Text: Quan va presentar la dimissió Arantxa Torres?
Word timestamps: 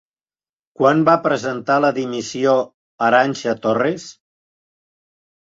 Quan 0.79 1.03
va 1.09 1.13
presentar 1.27 1.75
la 1.85 1.91
dimissió 1.99 2.55
Arantxa 3.09 3.55
Torres? 3.67 4.11